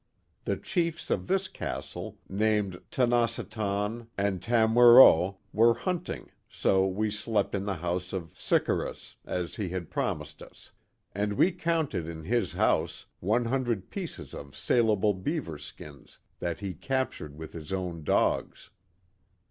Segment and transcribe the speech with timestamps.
[0.45, 7.65] The chiefs of this Castle, named Tonnosatton and Tamwerot, were hunting, so we slept in
[7.65, 10.71] the house of Sickarus, as he had promised us;
[11.13, 16.73] and we counted in his house one hundred pieces of salable beaver skins that he
[16.73, 18.71] captured with his own dogs.